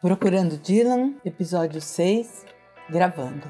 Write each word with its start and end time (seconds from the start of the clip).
Procurando 0.00 0.56
Dylan, 0.56 1.14
episódio 1.24 1.80
6, 1.80 2.46
gravando. 2.88 3.48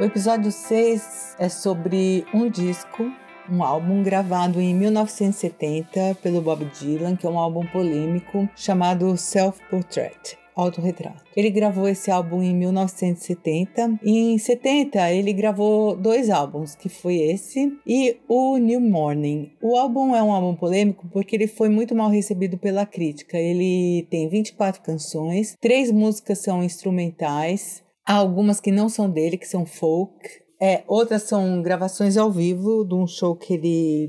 O 0.00 0.02
episódio 0.02 0.50
6 0.50 1.36
é 1.38 1.50
sobre 1.50 2.26
um 2.32 2.48
disco, 2.48 3.12
um 3.50 3.62
álbum 3.62 4.02
gravado 4.02 4.62
em 4.62 4.74
1970 4.74 6.14
pelo 6.22 6.40
Bob 6.40 6.64
Dylan, 6.64 7.16
que 7.16 7.26
é 7.26 7.28
um 7.28 7.38
álbum 7.38 7.66
polêmico 7.66 8.48
chamado 8.56 9.14
Self 9.18 9.60
Portrait 9.68 10.42
autorretrato. 10.54 11.24
Ele 11.36 11.50
gravou 11.50 11.88
esse 11.88 12.10
álbum 12.10 12.42
em 12.42 12.54
1970. 12.54 13.98
Em 14.02 14.38
70 14.38 15.12
ele 15.12 15.32
gravou 15.32 15.96
dois 15.96 16.30
álbuns, 16.30 16.74
que 16.74 16.88
foi 16.88 17.16
esse 17.16 17.76
e 17.86 18.16
o 18.28 18.56
New 18.56 18.80
Morning. 18.80 19.50
O 19.62 19.76
álbum 19.76 20.14
é 20.14 20.22
um 20.22 20.32
álbum 20.32 20.54
polêmico 20.54 21.08
porque 21.12 21.36
ele 21.36 21.46
foi 21.46 21.68
muito 21.68 21.94
mal 21.94 22.08
recebido 22.08 22.56
pela 22.56 22.86
crítica. 22.86 23.38
Ele 23.38 24.06
tem 24.10 24.28
24 24.28 24.82
canções, 24.82 25.56
três 25.60 25.90
músicas 25.90 26.38
são 26.38 26.62
instrumentais, 26.62 27.82
há 28.06 28.14
algumas 28.14 28.60
que 28.60 28.70
não 28.70 28.88
são 28.88 29.10
dele, 29.10 29.36
que 29.36 29.48
são 29.48 29.66
folk. 29.66 30.14
É, 30.60 30.84
outras 30.86 31.24
são 31.24 31.60
gravações 31.62 32.16
ao 32.16 32.30
vivo 32.30 32.84
de 32.84 32.94
um 32.94 33.06
show 33.06 33.36
que 33.36 33.54
ele 33.54 34.08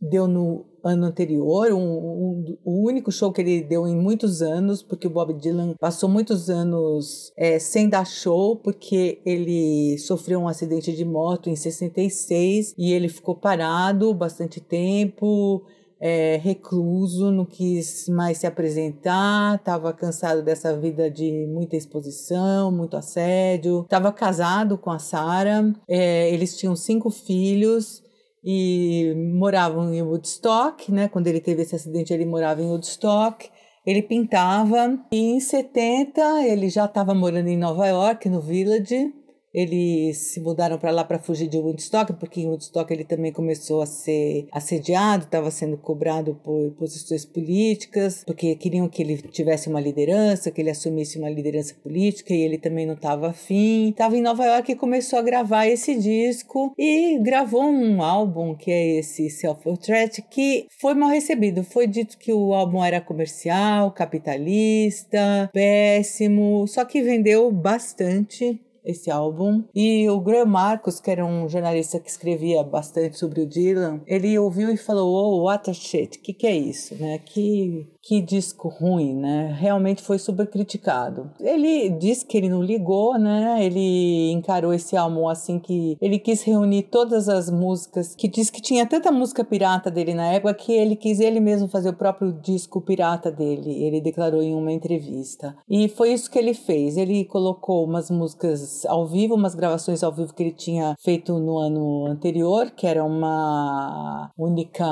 deu 0.00 0.26
no 0.26 0.66
ano 0.84 1.06
anterior, 1.06 1.72
um, 1.72 1.78
um, 1.78 2.56
o 2.64 2.86
único 2.86 3.10
show 3.10 3.32
que 3.32 3.40
ele 3.40 3.62
deu 3.62 3.86
em 3.86 3.96
muitos 3.96 4.42
anos, 4.42 4.82
porque 4.82 5.06
o 5.06 5.10
Bob 5.10 5.32
Dylan 5.34 5.74
passou 5.80 6.08
muitos 6.08 6.50
anos 6.50 7.32
é, 7.36 7.58
sem 7.58 7.88
dar 7.88 8.06
show, 8.06 8.56
porque 8.56 9.20
ele 9.24 9.96
sofreu 9.98 10.40
um 10.40 10.48
acidente 10.48 10.92
de 10.92 11.04
moto 11.04 11.48
em 11.48 11.56
66 11.56 12.74
e 12.76 12.92
ele 12.92 13.08
ficou 13.08 13.34
parado 13.34 14.12
bastante 14.14 14.60
tempo. 14.60 15.64
É, 16.06 16.38
recluso, 16.42 17.30
não 17.30 17.46
quis 17.46 18.08
mais 18.10 18.36
se 18.36 18.46
apresentar, 18.46 19.54
estava 19.54 19.90
cansado 19.90 20.42
dessa 20.42 20.76
vida 20.76 21.10
de 21.10 21.46
muita 21.46 21.76
exposição, 21.76 22.70
muito 22.70 22.94
assédio. 22.94 23.82
Estava 23.82 24.12
casado 24.12 24.76
com 24.76 24.90
a 24.90 24.98
Sarah, 24.98 25.72
é, 25.88 26.30
eles 26.30 26.58
tinham 26.58 26.76
cinco 26.76 27.08
filhos 27.08 28.03
e 28.44 29.14
moravam 29.16 29.92
em 29.94 30.02
Woodstock, 30.02 30.92
né? 30.92 31.08
Quando 31.08 31.26
ele 31.26 31.40
teve 31.40 31.62
esse 31.62 31.74
acidente, 31.74 32.12
ele 32.12 32.26
morava 32.26 32.60
em 32.60 32.66
Woodstock. 32.66 33.48
Ele 33.86 34.02
pintava 34.02 34.98
e 35.12 35.16
em 35.16 35.40
70 35.40 36.20
ele 36.46 36.68
já 36.68 36.84
estava 36.86 37.14
morando 37.14 37.48
em 37.48 37.56
Nova 37.56 37.86
York, 37.86 38.28
no 38.28 38.40
Village. 38.40 39.12
Eles 39.54 40.16
se 40.18 40.40
mudaram 40.40 40.78
para 40.78 40.90
lá 40.90 41.04
para 41.04 41.18
fugir 41.18 41.46
de 41.46 41.56
Woodstock, 41.56 42.12
porque 42.14 42.40
em 42.40 42.48
Woodstock 42.48 42.92
ele 42.92 43.04
também 43.04 43.32
começou 43.32 43.80
a 43.80 43.86
ser 43.86 44.48
assediado, 44.50 45.24
estava 45.24 45.50
sendo 45.50 45.76
cobrado 45.76 46.38
por 46.42 46.72
posições 46.72 47.24
políticas, 47.24 48.24
porque 48.26 48.56
queriam 48.56 48.88
que 48.88 49.00
ele 49.00 49.16
tivesse 49.16 49.68
uma 49.68 49.80
liderança, 49.80 50.50
que 50.50 50.60
ele 50.60 50.70
assumisse 50.70 51.18
uma 51.18 51.30
liderança 51.30 51.74
política 51.82 52.34
e 52.34 52.42
ele 52.42 52.58
também 52.58 52.84
não 52.84 52.94
estava 52.94 53.28
afim. 53.28 53.90
Estava 53.90 54.16
em 54.16 54.22
Nova 54.22 54.44
York 54.44 54.72
e 54.72 54.76
começou 54.76 55.18
a 55.18 55.22
gravar 55.22 55.66
esse 55.66 55.94
disco 55.94 56.74
e 56.76 57.18
gravou 57.20 57.62
um 57.62 58.02
álbum 58.02 58.54
que 58.54 58.70
é 58.70 58.98
esse 58.98 59.30
Self 59.30 59.62
Portrait 59.62 60.20
que 60.22 60.66
foi 60.80 60.94
mal 60.94 61.10
recebido. 61.10 61.62
Foi 61.62 61.86
dito 61.86 62.18
que 62.18 62.32
o 62.32 62.52
álbum 62.52 62.82
era 62.82 63.00
comercial, 63.00 63.92
capitalista, 63.92 65.48
péssimo, 65.52 66.66
só 66.66 66.84
que 66.84 67.02
vendeu 67.02 67.50
bastante 67.52 68.60
esse 68.84 69.10
álbum. 69.10 69.64
E 69.74 70.08
o 70.08 70.20
Graham 70.20 70.46
Marcos, 70.46 71.00
que 71.00 71.10
era 71.10 71.24
um 71.24 71.48
jornalista 71.48 71.98
que 71.98 72.10
escrevia 72.10 72.62
bastante 72.62 73.18
sobre 73.18 73.40
o 73.40 73.46
Dylan, 73.46 74.02
ele 74.06 74.38
ouviu 74.38 74.70
e 74.70 74.76
falou: 74.76 75.12
Oh, 75.14 75.44
what 75.44 75.70
a 75.70 75.74
shit, 75.74 76.18
o 76.18 76.20
que, 76.20 76.32
que 76.32 76.46
é 76.46 76.56
isso? 76.56 76.94
Né? 76.94 77.18
Que 77.18 77.86
que 78.06 78.20
disco 78.20 78.68
ruim, 78.68 79.14
né? 79.14 79.56
Realmente 79.58 80.02
foi 80.02 80.18
super 80.18 80.46
criticado. 80.46 81.30
Ele 81.40 81.88
disse 81.88 82.24
que 82.26 82.36
ele 82.36 82.50
não 82.50 82.62
ligou, 82.62 83.18
né? 83.18 83.64
Ele 83.64 84.30
encarou 84.32 84.74
esse 84.74 84.94
álbum 84.94 85.26
assim 85.26 85.58
que 85.58 85.96
ele 86.00 86.18
quis 86.18 86.42
reunir 86.42 86.82
todas 86.84 87.28
as 87.28 87.50
músicas, 87.50 88.14
que 88.14 88.28
diz 88.28 88.50
que 88.50 88.60
tinha 88.60 88.86
tanta 88.86 89.10
música 89.10 89.42
pirata 89.42 89.90
dele 89.90 90.12
na 90.12 90.26
época 90.32 90.52
que 90.52 90.72
ele 90.72 90.96
quis 90.96 91.18
ele 91.18 91.40
mesmo 91.40 91.66
fazer 91.66 91.88
o 91.88 91.96
próprio 91.96 92.32
disco 92.32 92.80
pirata 92.80 93.30
dele. 93.30 93.84
Ele 93.84 94.00
declarou 94.00 94.42
em 94.42 94.54
uma 94.54 94.72
entrevista. 94.72 95.56
E 95.68 95.88
foi 95.88 96.12
isso 96.12 96.30
que 96.30 96.38
ele 96.38 96.52
fez. 96.52 96.98
Ele 96.98 97.24
colocou 97.24 97.84
umas 97.84 98.10
músicas 98.10 98.84
ao 98.84 99.06
vivo, 99.06 99.34
umas 99.34 99.54
gravações 99.54 100.02
ao 100.02 100.12
vivo 100.12 100.34
que 100.34 100.42
ele 100.42 100.52
tinha 100.52 100.94
feito 101.00 101.38
no 101.38 101.58
ano 101.58 102.06
anterior, 102.06 102.70
que 102.70 102.86
era 102.86 103.02
uma 103.02 104.30
única 104.36 104.84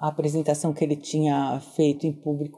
apresentação 0.00 0.74
que 0.74 0.84
ele 0.84 0.96
tinha 0.96 1.58
feito 1.74 2.06
em 2.06 2.12
público 2.12 2.49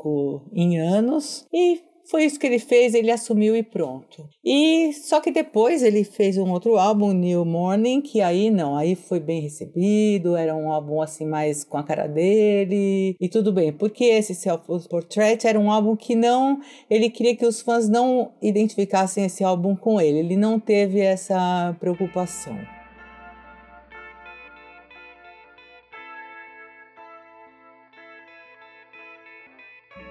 em 0.53 0.79
anos 0.79 1.47
e 1.53 1.81
foi 2.05 2.25
isso 2.25 2.39
que 2.39 2.47
ele 2.47 2.59
fez, 2.59 2.95
ele 2.95 3.11
assumiu 3.11 3.57
e 3.57 3.63
pronto. 3.63 4.29
E 4.45 4.93
só 4.93 5.21
que 5.21 5.31
depois 5.31 5.83
ele 5.83 6.05
fez 6.05 6.37
um 6.37 6.51
outro 6.51 6.77
álbum, 6.77 7.13
New 7.13 7.45
Morning, 7.45 8.01
que 8.01 8.21
aí 8.21 8.51
não, 8.51 8.77
aí 8.77 8.95
foi 8.95 9.21
bem 9.21 9.41
recebido, 9.41 10.37
era 10.37 10.55
um 10.55 10.71
álbum 10.71 11.01
assim 11.01 11.25
mais 11.25 11.65
com 11.65 11.79
a 11.79 11.83
cara 11.83 12.07
dele 12.07 13.17
e 13.21 13.29
tudo 13.29 13.53
bem, 13.53 13.73
porque 13.73 14.05
esse 14.05 14.35
Self 14.35 14.65
Portrait 14.89 15.47
era 15.47 15.59
um 15.59 15.71
álbum 15.71 15.97
que 15.97 16.15
não, 16.15 16.61
ele 16.91 17.09
queria 17.09 17.37
que 17.37 17.47
os 17.47 17.61
fãs 17.61 17.89
não 17.89 18.33
identificassem 18.43 19.25
esse 19.25 19.45
álbum 19.45 19.77
com 19.77 20.01
ele, 20.01 20.19
ele 20.19 20.37
não 20.37 20.59
teve 20.59 21.01
essa 21.01 21.75
preocupação. 21.81 22.82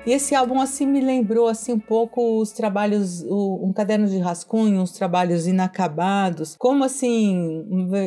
E 0.06 0.12
esse 0.12 0.34
álbum 0.34 0.59
assim 0.59 0.88
me 0.88 1.00
lembrou 1.00 1.47
assim 1.47 1.73
um 1.73 1.79
pouco 1.79 2.39
os 2.39 2.51
trabalhos, 2.51 3.23
o, 3.23 3.59
um 3.63 3.72
caderno 3.72 4.07
de 4.07 4.17
rascunho, 4.17 4.81
os 4.81 4.91
trabalhos 4.91 5.45
inacabados. 5.45 6.56
Como 6.57 6.84
assim, 6.84 7.66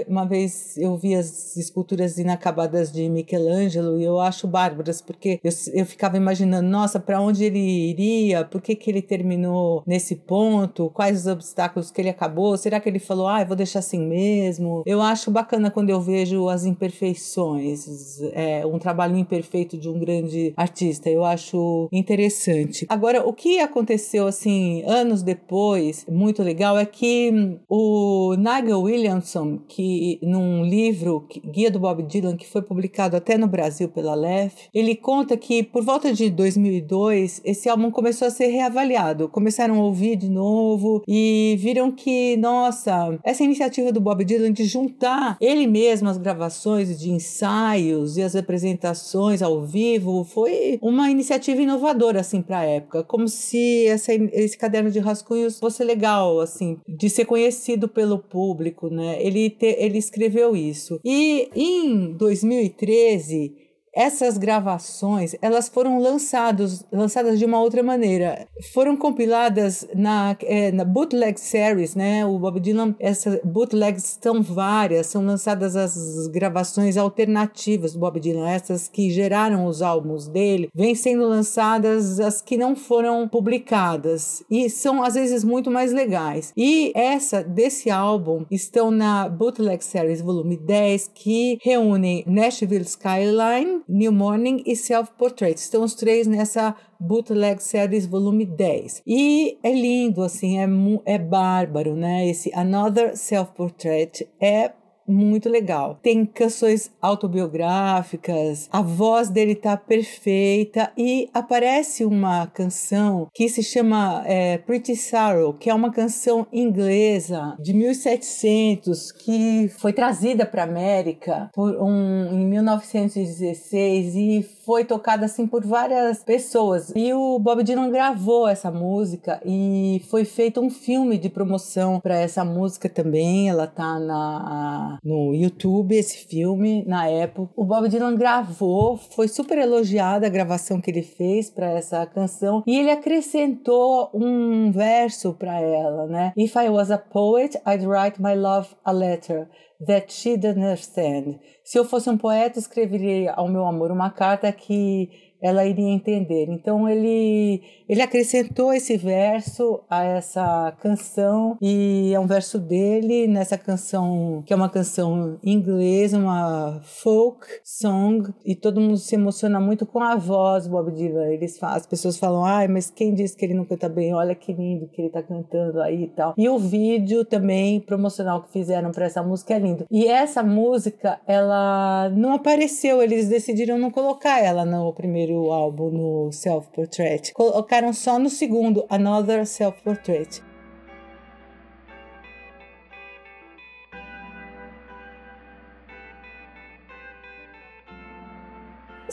uma 0.09 0.27
vez 0.27 0.77
eu 0.77 0.97
vi 0.97 1.15
as 1.15 1.57
esculturas 1.57 2.19
inacabadas 2.19 2.91
de 2.91 3.09
Michelangelo 3.09 4.01
e 4.01 4.05
eu 4.05 4.19
acho 4.21 4.49
bárbaras, 4.49 5.01
porque 5.01 5.39
eu, 5.43 5.53
eu 5.73 5.87
ficava 5.87 6.17
imaginando, 6.17 6.69
nossa, 6.69 6.99
para 6.99 7.21
onde 7.21 7.45
ele 7.45 7.61
iria? 7.61 8.45
Por 8.45 8.61
que, 8.61 8.75
que 8.75 8.91
ele 8.91 9.01
terminou 9.01 9.85
nesse 9.87 10.17
ponto? 10.17 10.91
Quais 10.91 11.21
os 11.21 11.27
obstáculos 11.29 11.93
que 11.93 12.01
ele 12.01 12.11
acabou? 12.11 12.57
Será 12.57 12.81
que 12.81 12.89
ele 12.89 12.99
falou, 12.99 13.29
ah, 13.29 13.43
eu 13.43 13.47
vou 13.47 13.57
deixar 13.57 13.79
assim 13.79 14.05
mesmo? 14.05 14.83
Eu 14.85 15.01
acho 15.01 15.31
bacana 15.31 15.71
quando 15.71 15.91
eu 15.91 16.01
vejo 16.01 16.49
as 16.49 16.65
imperfeições, 16.65 18.21
é, 18.33 18.67
um 18.67 18.81
trabalho 18.81 19.17
imperfeito 19.17 19.79
de 19.79 19.89
um 19.89 19.99
grande 19.99 20.53
artista. 20.57 21.09
Eu 21.09 21.25
acho 21.25 21.84
interessante. 21.93 22.87
Agora, 22.89 23.27
o 23.27 23.33
que 23.33 23.61
aconteceu 23.61 24.27
assim 24.27 24.83
anos 24.87 25.23
depois, 25.23 26.05
muito 26.09 26.43
legal, 26.43 26.79
é 26.79 26.87
que 26.87 27.59
o 27.69 28.35
Nigel 28.37 28.81
Williamson, 28.81 29.59
que 29.69 30.19
num 30.23 30.65
livro 30.65 31.27
Guia 31.45 31.71
do 31.71 31.81
Bob 31.81 32.03
Dylan, 32.03 32.37
que 32.37 32.47
foi 32.47 32.63
publicado 32.63 33.17
até 33.17 33.37
no 33.37 33.47
Brasil 33.47 33.89
pela 33.89 34.15
Lef, 34.15 34.69
ele 34.73 34.95
conta 34.95 35.37
que 35.37 35.63
por 35.63 35.85
volta 35.85 36.13
de 36.13 36.31
2002 36.31 37.41
esse 37.45 37.69
álbum 37.69 37.91
começou 37.91 38.29
a 38.29 38.31
ser 38.31 38.47
reavaliado, 38.47 39.29
começaram 39.29 39.81
a 39.81 39.85
ouvir 39.85 40.17
de 40.17 40.29
novo 40.29 41.03
e 41.07 41.57
viram 41.59 41.91
que, 41.91 42.37
nossa, 42.37 43.19
essa 43.23 43.45
iniciativa 43.45 43.93
do 43.93 44.01
Bob 44.01 44.25
Dylan 44.25 44.53
de 44.53 44.65
juntar 44.65 45.37
ele 45.41 45.67
mesmo 45.67 46.09
as 46.09 46.19
gravações 46.19 46.99
de 46.99 47.11
ensaios 47.11 48.17
e 48.17 48.23
as 48.23 48.37
apresentações 48.37 49.43
ao 49.43 49.63
vivo 49.63 50.25
foi 50.25 50.79
uma 50.83 51.11
iniciativa 51.11 51.63
inovadora 51.63 51.74
inovador 51.75 52.17
assim 52.17 52.41
para 52.41 52.61
a 52.61 52.65
época, 52.65 53.03
como 53.03 53.29
se 53.29 53.87
essa, 53.87 54.13
esse 54.15 54.57
caderno 54.57 54.91
de 54.91 54.99
rascunhos 54.99 55.59
fosse 55.59 55.83
legal 55.85 56.41
assim, 56.41 56.79
de 56.89 57.11
ser 57.11 57.25
conhecido 57.25 57.89
pelo 57.89 58.19
público, 58.19 58.89
né? 58.89 59.17
Ele 59.21 59.51
te, 59.51 59.67
ele 59.79 59.99
escreveu 59.99 60.57
isso. 60.57 61.01
E 61.05 61.51
em 61.55 62.13
2013 62.13 63.64
essas 63.95 64.37
gravações 64.37 65.35
elas 65.41 65.69
foram 65.69 65.99
lançados, 65.99 66.85
lançadas 66.93 67.39
de 67.39 67.45
uma 67.45 67.61
outra 67.61 67.83
maneira. 67.83 68.47
Foram 68.73 68.97
compiladas 68.97 69.87
na, 69.95 70.37
é, 70.43 70.73
na 70.73 70.85
Bootleg 70.85 71.39
Series, 71.39 71.95
né? 71.95 72.25
O 72.25 72.39
Bob 72.39 72.61
Dylan, 72.61 72.95
essas 72.99 73.41
bootlegs 73.45 74.19
são 74.21 74.43
várias, 74.43 75.07
são 75.07 75.25
lançadas 75.25 75.77
as 75.77 76.27
gravações 76.29 76.97
alternativas 76.97 77.93
do 77.93 77.99
Bob 77.99 78.19
Dylan, 78.21 78.49
essas 78.49 78.89
que 78.89 79.11
geraram 79.11 79.67
os 79.67 79.83
álbuns 79.83 80.29
dele, 80.29 80.69
vêm 80.75 80.95
sendo 80.95 81.27
lançadas 81.29 82.19
as 82.21 82.41
que 82.41 82.57
não 82.57 82.75
foram 82.75 83.29
publicadas 83.29 84.43
e 84.51 84.69
são 84.69 85.03
às 85.03 85.15
vezes 85.15 85.45
muito 85.45 85.71
mais 85.71 85.93
legais. 85.93 86.53
E 86.57 86.93
essa 86.95 87.43
desse 87.43 87.91
álbum 87.91 88.45
estão 88.51 88.91
na 88.91 89.29
Bootleg 89.29 89.85
Series 89.85 90.21
volume 90.21 90.57
10, 90.57 91.11
que 91.15 91.59
reúnem 91.63 92.25
Nashville 92.27 92.85
Skyline 92.85 93.84
New 93.89 94.13
Morning 94.13 94.63
e 94.67 94.77
Self 94.77 95.13
Portrait. 95.19 95.59
Estão 95.59 95.85
os 95.85 95.95
três 95.95 96.27
nessa 96.27 96.75
Bootleg 96.99 97.63
Series 97.63 98.07
volume 98.07 98.45
10. 98.45 99.03
E 99.07 99.59
é 99.63 99.73
lindo, 99.73 100.23
assim, 100.23 100.59
é, 100.59 100.67
é 101.05 101.19
bárbaro, 101.19 101.95
né? 101.95 102.29
Esse 102.29 102.53
Another 102.55 103.17
Self 103.17 103.53
Portrait 103.53 104.29
é 104.41 104.73
muito 105.07 105.49
legal. 105.49 105.99
Tem 106.03 106.25
canções 106.25 106.91
autobiográficas, 107.01 108.69
a 108.73 108.83
voz 108.83 109.29
dele 109.29 109.55
tá 109.55 109.77
perfeita 109.77 110.93
e 110.97 111.29
aparece 111.33 112.05
uma 112.05 112.47
canção 112.47 113.29
que 113.33 113.49
se 113.49 113.63
chama 113.63 114.23
é, 114.27 114.59
Pretty 114.59 114.97
Sorrow, 114.97 115.55
que 115.55 115.71
é 115.71 115.75
uma 115.75 115.93
canção 115.93 116.47
inglesa 116.53 117.57
de 117.61 117.73
1700 117.73 119.13
que 119.13 119.69
foi 119.79 119.93
trazida 119.93 120.47
para 120.47 120.65
América 120.65 121.51
por 121.53 121.77
um, 121.77 122.27
em 122.33 122.47
1916 122.47 124.15
e 124.15 124.43
foi 124.65 124.85
tocada 124.85 125.27
assim 125.27 125.47
por 125.47 125.65
várias 125.65 126.23
pessoas. 126.23 126.93
E 126.97 127.13
o 127.13 127.39
Bob 127.39 127.63
Dylan 127.63 127.91
gravou 127.91 128.49
essa 128.49 128.71
música 128.71 129.41
e 129.45 130.03
foi 130.11 130.25
feito 130.25 130.61
um 130.61 130.71
filme 130.71 131.19
de 131.19 131.29
promoção 131.29 132.01
para 132.01 132.19
essa 132.19 132.45
música 132.45 132.89
também. 132.89 133.49
Ela 133.49 133.67
tá 133.67 133.99
na 133.99 134.94
no 135.03 135.35
YouTube 135.35 135.97
esse 135.97 136.27
filme 136.27 136.85
na 136.87 137.07
época. 137.09 137.53
O 137.57 137.65
Bob 137.65 137.89
Dylan 137.89 138.17
gravou, 138.17 138.97
foi 138.97 139.29
super 139.29 139.59
elogiada 139.59 140.27
a 140.27 140.31
gravação 140.31 140.81
que 140.81 140.91
ele 140.91 141.03
fez 141.03 141.51
para 141.51 141.71
essa 141.71 142.05
canção 142.07 142.63
e 142.67 142.79
ele 142.79 142.91
acrescentou 142.91 144.11
um 144.15 144.71
verso 144.71 145.35
para 145.35 145.61
ela, 145.61 146.07
né? 146.07 146.33
If 146.37 146.55
I 146.57 146.69
was 146.69 146.91
a 146.91 146.99
poet, 146.99 147.57
I'd 147.67 147.87
write 147.87 148.21
my 148.21 148.35
love 148.35 148.69
a 148.85 148.93
letter 148.93 149.49
that 149.87 150.13
she'd 150.13 150.47
understand. 150.47 151.39
Se 151.65 151.79
eu 151.79 151.85
fosse 151.85 152.09
um 152.11 152.17
poeta, 152.17 152.59
escreveria 152.59 153.33
ao 153.33 153.49
meu 153.49 153.65
amor 153.65 153.91
uma 153.91 154.11
carta 154.11 154.51
que 154.53 155.11
ela 155.45 155.67
iria 155.67 155.91
entender. 155.91 156.47
Então 156.49 156.89
ele 156.89 157.61
ele 157.87 158.01
acrescentou 158.01 158.73
esse 158.73 158.97
verso 158.97 159.81
a 159.91 160.03
essa 160.03 160.75
canção 160.81 161.59
e 161.61 162.13
é 162.15 162.19
um 162.19 162.27
verso 162.27 162.59
dele 162.59 163.27
nessa 163.27 163.59
canção 163.59 164.43
que 164.47 164.55
é 164.55 164.57
uma 164.57 164.71
canção 164.71 165.39
inglesa, 165.45 166.17
uma 166.17 166.81
folk 166.83 167.47
song 167.63 168.33
e 168.43 168.55
todo 168.57 168.81
mundo 168.81 168.97
se 168.97 169.15
emociona 169.15 169.61
muito 169.61 169.85
com 169.85 170.01
a 170.01 170.17
voz 170.17 170.67
Bob 170.67 170.91
Dylan. 170.91 171.27
Eles 171.27 171.63
as 171.63 171.87
pessoas 171.87 172.19
falam: 172.19 172.43
"Ai, 172.43 172.67
mas 172.67 172.89
quem 172.91 173.13
disse 173.13 173.37
que 173.37 173.45
ele 173.45 173.53
não 173.53 173.67
canta 173.67 173.87
bem? 173.87 174.15
Olha 174.15 174.35
que 174.35 174.51
lindo 174.51 174.89
que 174.89 175.03
ele 175.03 175.11
tá 175.11 175.23
cantando 175.23 175.83
aí 175.83 176.05
e 176.05 176.09
tal". 176.09 176.33
E 176.39 176.49
o 176.49 176.59
vídeo 176.59 177.23
também 177.23 177.81
promocional 177.81 178.43
que 178.45 178.51
fizeram 178.51 178.91
para 178.93 179.05
essa 179.05 179.23
música 179.23 179.53
é 179.53 179.59
lindo. 179.59 179.85
E 179.91 180.07
essa 180.07 180.43
música, 180.43 181.21
ela 181.27 182.09
não 182.17 182.33
apareceu, 182.33 183.03
eles 183.03 183.29
decidiram 183.29 183.79
não 183.79 183.91
colocar 183.91 184.43
ela 184.43 184.65
no 184.65 184.91
primeiro 184.95 185.34
primeiro 185.35 185.51
álbum 185.53 185.91
no 185.91 186.33
Self 186.33 186.69
Portrait. 186.69 187.33
Colocaram 187.33 187.93
só 187.93 188.19
no 188.19 188.31
segundo, 188.31 188.87
Another 188.89 189.45
Self 189.47 189.83
Portrait. 189.83 190.43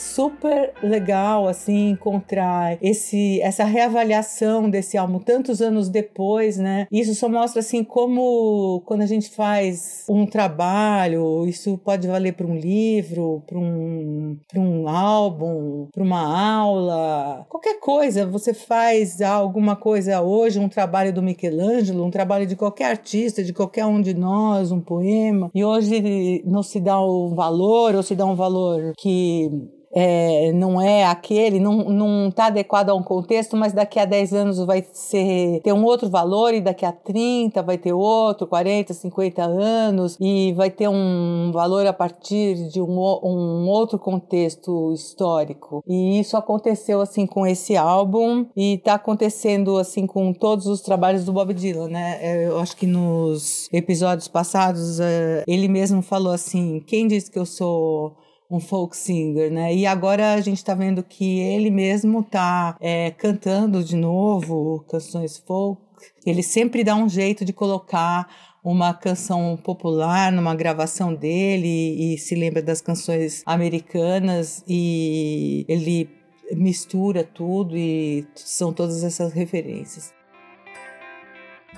Super 0.01 0.74
legal 0.81 1.48
assim 1.48 1.92
encontrar 1.92 2.77
esse 2.81 3.39
essa 3.42 3.63
reavaliação 3.63 4.69
desse 4.69 4.98
álbum 4.98 5.19
tantos 5.19 5.62
anos 5.62 5.89
depois, 5.89 6.57
né? 6.57 6.88
Isso 6.92 7.13
só 7.15 7.30
mostra 7.30 7.59
assim 7.59 7.83
como 7.83 8.81
quando 8.86 9.01
a 9.01 9.06
gente 9.06 9.30
faz 9.30 10.06
um 10.09 10.25
trabalho, 10.25 11.45
isso 11.48 11.77
pode 11.77 12.07
valer 12.07 12.33
para 12.33 12.48
um 12.48 12.56
livro, 12.56 13.44
para 13.48 13.57
um 13.57 14.38
para 14.48 14.59
um 14.59 14.88
álbum, 14.88 15.88
para 15.92 16.04
uma 16.04 16.56
aula, 16.57 17.45
qualquer 17.50 17.80
coisa, 17.80 18.25
você 18.25 18.54
faz 18.54 19.21
alguma 19.21 19.75
coisa 19.75 20.21
hoje, 20.21 20.59
um 20.59 20.69
trabalho 20.69 21.13
do 21.13 21.21
Michelangelo, 21.21 22.04
um 22.04 22.12
trabalho 22.12 22.45
de 22.45 22.56
qualquer 22.56 22.86
artista, 22.86 23.44
de 23.44 23.54
qualquer 23.54 23.86
um 23.86 24.01
de 24.01 24.13
nós, 24.13 24.71
um 24.71 24.80
poema, 24.80 25.50
e 25.54 25.63
hoje 25.63 26.44
não 26.45 26.63
se 26.63 26.80
dá 26.80 27.01
um 27.01 27.33
valor 27.36 27.95
ou 27.95 28.04
se 28.04 28.15
dá 28.15 28.25
um 28.25 28.36
valor 28.36 28.94
que 28.97 29.50
é, 29.93 30.51
não 30.53 30.81
é 30.81 31.05
aquele, 31.05 31.59
não 31.59 32.29
está 32.29 32.45
adequado 32.47 32.89
a 32.89 32.93
um 32.93 33.03
contexto, 33.03 33.57
mas 33.57 33.73
daqui 33.73 33.99
a 33.99 34.05
10 34.05 34.33
anos 34.33 34.57
vai 34.59 34.85
ser, 34.93 35.61
ter 35.61 35.73
um 35.73 35.83
outro 35.83 36.09
valor 36.09 36.53
e 36.53 36.61
daqui 36.61 36.85
a 36.85 36.91
30 36.91 37.61
vai 37.61 37.77
ter 37.77 37.93
outro, 37.93 38.47
40, 38.47 38.93
50 38.93 39.43
anos 39.43 40.17
e 40.19 40.53
vai 40.53 40.69
ter 40.69 40.88
um 40.88 41.51
valor 41.53 41.85
a 41.85 41.93
partir 41.93 42.69
de 42.69 42.81
um, 42.81 42.99
um 43.23 43.67
outro 43.67 43.99
contexto 43.99 44.91
histórico. 44.93 45.83
E 45.88 46.19
isso 46.19 46.37
aconteceu 46.37 47.01
assim 47.01 47.25
com 47.25 47.45
esse 47.45 47.75
álbum 47.75 48.45
e 48.55 48.75
está 48.75 48.94
acontecendo 48.95 49.77
assim 49.77 50.07
com 50.07 50.31
todos 50.33 50.67
os 50.67 50.81
trabalhos 50.81 51.25
do 51.25 51.33
Bob 51.33 51.53
Dylan, 51.53 51.89
né? 51.89 52.19
É, 52.21 52.47
eu 52.47 52.59
acho 52.59 52.75
que 52.77 52.85
nos 52.85 53.67
episódios 53.71 54.27
passados 54.27 54.99
é, 54.99 55.44
ele 55.47 55.67
mesmo 55.67 56.01
falou 56.01 56.31
assim: 56.31 56.79
quem 56.85 57.07
disse 57.07 57.29
que 57.29 57.39
eu 57.39 57.45
sou 57.45 58.15
um 58.51 58.59
folk 58.59 58.95
singer, 58.98 59.50
né? 59.50 59.74
E 59.74 59.86
agora 59.86 60.33
a 60.33 60.42
gente 60.42 60.57
está 60.57 60.75
vendo 60.75 61.01
que 61.01 61.39
ele 61.39 61.71
mesmo 61.71 62.19
está 62.19 62.75
é, 62.81 63.09
cantando 63.12 63.81
de 63.81 63.95
novo 63.95 64.83
canções 64.89 65.38
folk. 65.38 65.81
Ele 66.25 66.44
sempre 66.44 66.83
dá 66.83 66.94
um 66.94 67.07
jeito 67.07 67.45
de 67.45 67.53
colocar 67.53 68.27
uma 68.62 68.94
canção 68.94 69.57
popular 69.63 70.31
numa 70.31 70.53
gravação 70.53 71.13
dele 71.13 72.13
e, 72.13 72.18
se 72.18 72.36
lembra 72.36 72.62
das 72.62 72.81
canções 72.81 73.42
americanas 73.45 74.63
e 74.68 75.65
ele 75.68 76.09
mistura 76.51 77.24
tudo 77.24 77.77
e 77.77 78.27
são 78.36 78.74
todas 78.74 79.04
essas 79.04 79.31
referências. 79.31 80.13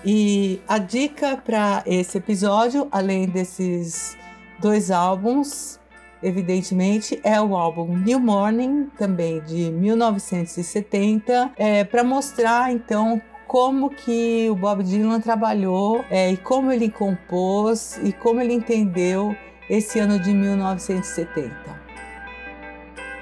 E 0.04 0.60
a 0.68 0.80
dica 0.80 1.38
para 1.38 1.84
esse 1.86 2.18
episódio, 2.18 2.88
além 2.92 3.28
desses 3.28 4.18
dois 4.60 4.92
álbuns, 4.92 5.80
evidentemente, 6.24 7.20
é 7.24 7.40
o 7.40 7.56
álbum 7.56 7.98
New 7.98 8.20
Morning, 8.20 8.90
também 8.98 9.42
de 9.42 9.70
1970, 9.72 11.52
é, 11.58 11.84
para 11.84 12.04
mostrar 12.04 12.72
então 12.72 13.22
como 13.46 13.90
que 13.90 14.50
o 14.50 14.56
Bob 14.56 14.84
Dylan 14.84 15.20
trabalhou 15.20 16.04
é, 16.10 16.32
e 16.32 16.38
como 16.38 16.72
ele 16.72 16.90
compôs 16.90 18.00
e 18.04 18.12
como 18.12 18.42
ele 18.42 18.54
entendeu 18.54 19.36
esse 19.70 20.00
ano 20.00 20.20
de 20.20 20.34
1970. 20.34 21.54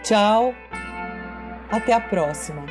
Tchau, 0.03 0.53
até 1.69 1.93
a 1.93 1.99
próxima. 1.99 2.63